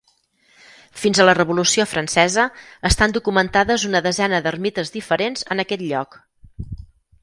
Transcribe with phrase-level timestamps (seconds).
[1.01, 2.47] Fins a la Revolució Francesa
[2.91, 6.23] estan documentades una desena d'ermites diferents en aquest lloc.